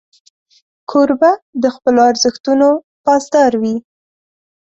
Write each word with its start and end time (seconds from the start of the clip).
کوربه 0.91 1.31
د 1.63 1.65
خپلو 1.75 1.99
ارزښتونو 2.09 2.67
پاسدار 3.05 3.51
وي. 3.61 3.75